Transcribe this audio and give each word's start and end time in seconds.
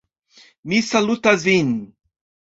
Mi 0.73 0.79
salutas 0.87 1.45
vin! 1.51 1.71